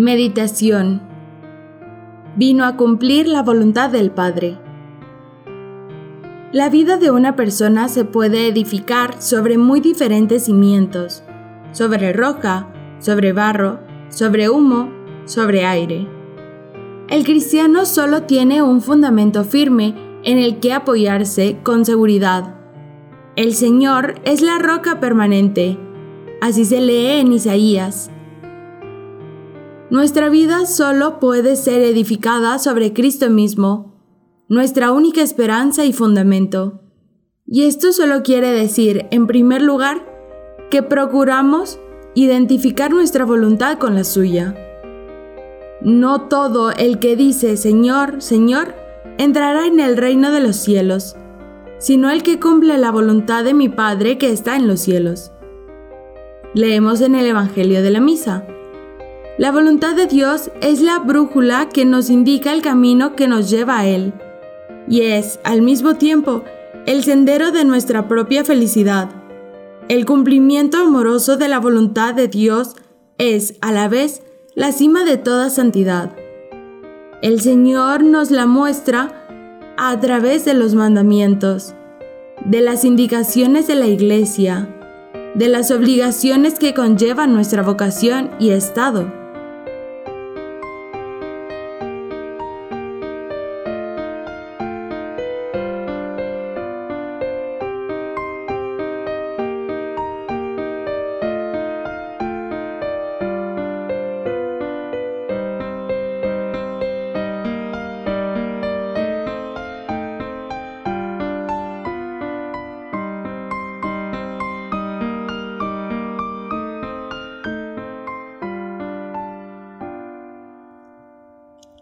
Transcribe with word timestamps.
Meditación. 0.00 1.02
Vino 2.34 2.64
a 2.64 2.78
cumplir 2.78 3.28
la 3.28 3.42
voluntad 3.42 3.90
del 3.90 4.10
Padre. 4.10 4.56
La 6.52 6.70
vida 6.70 6.96
de 6.96 7.10
una 7.10 7.36
persona 7.36 7.86
se 7.90 8.06
puede 8.06 8.48
edificar 8.48 9.20
sobre 9.20 9.58
muy 9.58 9.80
diferentes 9.80 10.46
cimientos, 10.46 11.22
sobre 11.72 12.14
roca, 12.14 12.68
sobre 12.98 13.34
barro, 13.34 13.80
sobre 14.08 14.48
humo, 14.48 14.90
sobre 15.26 15.66
aire. 15.66 16.08
El 17.08 17.24
cristiano 17.24 17.84
solo 17.84 18.22
tiene 18.22 18.62
un 18.62 18.80
fundamento 18.80 19.44
firme 19.44 19.94
en 20.24 20.38
el 20.38 20.60
que 20.60 20.72
apoyarse 20.72 21.58
con 21.62 21.84
seguridad. 21.84 22.54
El 23.36 23.54
Señor 23.54 24.14
es 24.24 24.40
la 24.40 24.58
roca 24.58 24.98
permanente. 24.98 25.76
Así 26.40 26.64
se 26.64 26.80
lee 26.80 27.20
en 27.20 27.34
Isaías 27.34 28.10
nuestra 29.90 30.28
vida 30.28 30.66
solo 30.66 31.18
puede 31.18 31.56
ser 31.56 31.82
edificada 31.82 32.58
sobre 32.58 32.92
Cristo 32.92 33.28
mismo, 33.28 33.94
nuestra 34.48 34.92
única 34.92 35.20
esperanza 35.20 35.84
y 35.84 35.92
fundamento. 35.92 36.82
Y 37.46 37.64
esto 37.64 37.92
solo 37.92 38.22
quiere 38.22 38.50
decir, 38.52 39.06
en 39.10 39.26
primer 39.26 39.62
lugar, 39.62 40.06
que 40.70 40.82
procuramos 40.82 41.80
identificar 42.14 42.92
nuestra 42.92 43.24
voluntad 43.24 43.78
con 43.78 43.94
la 43.94 44.04
suya. 44.04 44.54
No 45.82 46.28
todo 46.28 46.70
el 46.70 46.98
que 46.98 47.16
dice 47.16 47.56
Señor, 47.56 48.22
Señor, 48.22 48.74
entrará 49.18 49.66
en 49.66 49.80
el 49.80 49.96
reino 49.96 50.30
de 50.30 50.40
los 50.40 50.56
cielos, 50.56 51.16
sino 51.78 52.10
el 52.10 52.22
que 52.22 52.38
cumple 52.38 52.78
la 52.78 52.92
voluntad 52.92 53.42
de 53.44 53.54
mi 53.54 53.68
Padre 53.68 54.18
que 54.18 54.30
está 54.30 54.56
en 54.56 54.68
los 54.68 54.80
cielos. 54.80 55.32
Leemos 56.54 57.00
en 57.00 57.14
el 57.14 57.26
Evangelio 57.26 57.82
de 57.82 57.90
la 57.90 58.00
Misa. 58.00 58.46
La 59.40 59.52
voluntad 59.52 59.96
de 59.96 60.06
Dios 60.06 60.50
es 60.60 60.82
la 60.82 60.98
brújula 60.98 61.70
que 61.70 61.86
nos 61.86 62.10
indica 62.10 62.52
el 62.52 62.60
camino 62.60 63.16
que 63.16 63.26
nos 63.26 63.48
lleva 63.48 63.78
a 63.78 63.86
Él, 63.86 64.12
y 64.86 65.00
es, 65.00 65.40
al 65.44 65.62
mismo 65.62 65.94
tiempo, 65.94 66.44
el 66.84 67.02
sendero 67.04 67.50
de 67.50 67.64
nuestra 67.64 68.06
propia 68.06 68.44
felicidad. 68.44 69.08
El 69.88 70.04
cumplimiento 70.04 70.76
amoroso 70.76 71.38
de 71.38 71.48
la 71.48 71.58
voluntad 71.58 72.12
de 72.12 72.28
Dios 72.28 72.76
es, 73.16 73.54
a 73.62 73.72
la 73.72 73.88
vez, 73.88 74.20
la 74.54 74.72
cima 74.72 75.04
de 75.04 75.16
toda 75.16 75.48
santidad. 75.48 76.14
El 77.22 77.40
Señor 77.40 78.02
nos 78.02 78.30
la 78.30 78.44
muestra 78.44 79.26
a 79.78 79.98
través 80.00 80.44
de 80.44 80.52
los 80.52 80.74
mandamientos, 80.74 81.74
de 82.44 82.60
las 82.60 82.84
indicaciones 82.84 83.66
de 83.68 83.76
la 83.76 83.86
Iglesia, 83.86 84.68
de 85.34 85.48
las 85.48 85.70
obligaciones 85.70 86.58
que 86.58 86.74
conllevan 86.74 87.32
nuestra 87.32 87.62
vocación 87.62 88.32
y 88.38 88.50
estado. 88.50 89.19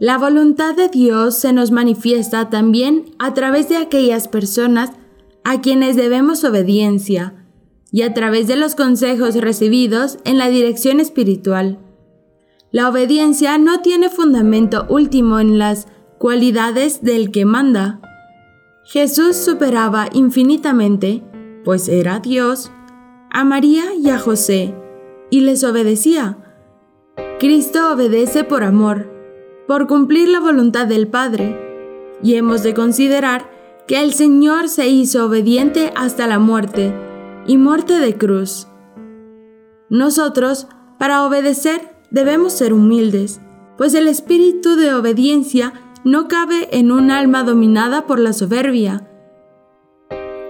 La 0.00 0.18
voluntad 0.18 0.74
de 0.74 0.88
Dios 0.88 1.38
se 1.38 1.52
nos 1.52 1.70
manifiesta 1.70 2.50
también 2.50 3.14
a 3.20 3.32
través 3.32 3.68
de 3.68 3.76
aquellas 3.76 4.26
personas 4.26 4.90
a 5.44 5.60
quienes 5.60 5.94
debemos 5.94 6.42
obediencia 6.42 7.46
y 7.92 8.02
a 8.02 8.12
través 8.12 8.48
de 8.48 8.56
los 8.56 8.74
consejos 8.74 9.36
recibidos 9.36 10.18
en 10.24 10.36
la 10.36 10.48
dirección 10.48 10.98
espiritual. 10.98 11.78
La 12.72 12.88
obediencia 12.88 13.56
no 13.56 13.82
tiene 13.82 14.08
fundamento 14.08 14.84
último 14.88 15.38
en 15.38 15.58
las 15.58 15.86
cualidades 16.18 17.02
del 17.04 17.30
que 17.30 17.44
manda. 17.44 18.00
Jesús 18.84 19.36
superaba 19.36 20.08
infinitamente, 20.12 21.22
pues 21.64 21.88
era 21.88 22.18
Dios, 22.18 22.72
a 23.30 23.44
María 23.44 23.94
y 23.94 24.10
a 24.10 24.18
José, 24.18 24.74
y 25.30 25.42
les 25.42 25.62
obedecía. 25.62 26.38
Cristo 27.38 27.92
obedece 27.92 28.42
por 28.42 28.64
amor 28.64 29.13
por 29.66 29.86
cumplir 29.86 30.28
la 30.28 30.40
voluntad 30.40 30.86
del 30.86 31.08
Padre, 31.08 32.18
y 32.22 32.34
hemos 32.34 32.62
de 32.62 32.74
considerar 32.74 33.50
que 33.86 34.00
el 34.02 34.14
Señor 34.14 34.68
se 34.68 34.88
hizo 34.88 35.26
obediente 35.26 35.92
hasta 35.96 36.26
la 36.26 36.38
muerte, 36.38 36.94
y 37.46 37.56
muerte 37.56 37.98
de 37.98 38.16
cruz. 38.16 38.66
Nosotros, 39.90 40.68
para 40.98 41.24
obedecer, 41.26 41.96
debemos 42.10 42.52
ser 42.52 42.72
humildes, 42.72 43.40
pues 43.76 43.94
el 43.94 44.08
espíritu 44.08 44.76
de 44.76 44.94
obediencia 44.94 45.72
no 46.04 46.28
cabe 46.28 46.68
en 46.72 46.92
un 46.92 47.10
alma 47.10 47.42
dominada 47.42 48.06
por 48.06 48.18
la 48.18 48.32
soberbia. 48.32 49.08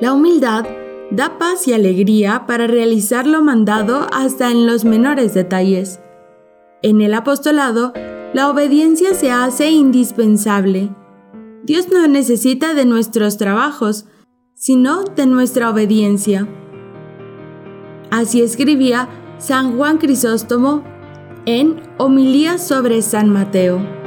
La 0.00 0.12
humildad 0.12 0.66
da 1.10 1.38
paz 1.38 1.66
y 1.66 1.72
alegría 1.72 2.44
para 2.46 2.66
realizar 2.66 3.26
lo 3.26 3.42
mandado 3.42 4.06
hasta 4.12 4.50
en 4.50 4.66
los 4.66 4.84
menores 4.84 5.34
detalles. 5.34 6.00
En 6.82 7.00
el 7.00 7.14
apostolado 7.14 7.92
la 8.34 8.50
obediencia 8.50 9.14
se 9.14 9.30
hace 9.30 9.70
indispensable. 9.70 10.90
Dios 11.64 11.88
no 11.92 12.06
necesita 12.06 12.74
de 12.74 12.84
nuestros 12.84 13.36
trabajos, 13.36 14.06
sino 14.54 15.04
de 15.04 15.26
nuestra 15.26 15.70
obediencia. 15.70 16.46
Así 18.10 18.42
escribía 18.42 19.08
San 19.38 19.76
Juan 19.76 19.98
Crisóstomo 19.98 20.82
en 21.46 21.80
Homilía 21.98 22.58
sobre 22.58 23.02
San 23.02 23.30
Mateo. 23.30 23.97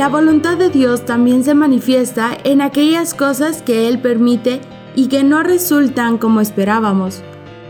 La 0.00 0.08
voluntad 0.08 0.56
de 0.56 0.70
Dios 0.70 1.04
también 1.04 1.44
se 1.44 1.52
manifiesta 1.52 2.34
en 2.44 2.62
aquellas 2.62 3.12
cosas 3.12 3.60
que 3.60 3.86
Él 3.86 3.98
permite 3.98 4.62
y 4.96 5.08
que 5.08 5.22
no 5.24 5.42
resultan 5.42 6.16
como 6.16 6.40
esperábamos, 6.40 7.20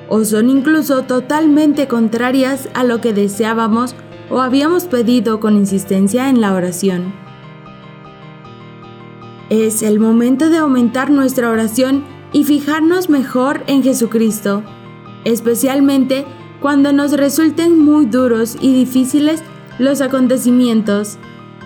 o 0.09 0.25
son 0.25 0.49
incluso 0.49 1.03
totalmente 1.03 1.89
contrarias 1.89 2.69
a 2.73 2.85
lo 2.85 3.01
que 3.01 3.13
deseábamos 3.13 3.97
o 4.31 4.41
habíamos 4.41 4.85
pedido 4.85 5.41
con 5.41 5.57
insistencia 5.57 6.29
en 6.29 6.41
la 6.41 6.55
oración. 6.55 7.13
Es 9.49 9.83
el 9.83 9.99
momento 9.99 10.51
de 10.51 10.59
aumentar 10.59 11.11
nuestra 11.11 11.51
oración 11.51 12.05
y 12.33 12.45
fijarnos 12.45 13.09
mejor 13.09 13.65
en 13.67 13.83
Jesucristo, 13.83 14.63
especialmente 15.25 16.25
cuando 16.61 16.93
nos 16.93 17.11
resulten 17.11 17.77
muy 17.77 18.07
duros 18.07 18.57
y 18.61 18.73
difíciles 18.73 19.43
los 19.81 20.01
acontecimientos 20.01 21.19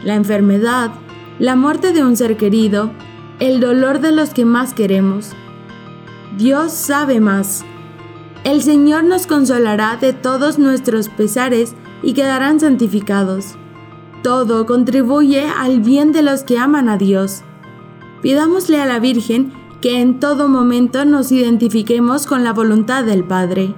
la 0.05 0.15
enfermedad, 0.15 0.93
la 1.39 1.56
muerte 1.56 1.93
de 1.93 2.05
un 2.05 2.17
ser 2.17 2.37
querido, 2.37 2.91
el 3.41 3.61
dolor 3.61 4.01
de 4.01 4.12
los 4.12 4.31
que 4.31 4.45
más 4.45 4.75
queremos. 4.75 5.33
Dios 6.37 6.73
sabe 6.73 7.21
más. 7.21 7.65
El 8.45 8.62
Señor 8.62 9.05
nos 9.05 9.27
consolará 9.27 9.97
de 9.97 10.12
todos 10.12 10.59
nuestros 10.59 11.09
pesares 11.09 11.75
y 12.03 12.12
quedarán 12.12 12.61
santificados. 12.61 13.56
Todo 14.23 14.67
contribuye 14.67 15.45
al 15.45 15.81
bien 15.81 16.12
de 16.12 16.23
los 16.23 16.45
que 16.45 16.59
aman 16.59 16.89
a 16.89 16.97
Dios. 16.97 17.43
Pidámosle 18.23 18.81
a 18.81 18.87
la 18.87 18.99
Virgen 18.99 19.53
que 19.81 20.01
en 20.01 20.19
todo 20.19 20.49
momento 20.49 21.05
nos 21.05 21.31
identifiquemos 21.31 22.27
con 22.27 22.45
la 22.45 22.53
voluntad 22.53 23.05
del 23.05 23.25
Padre. 23.25 23.75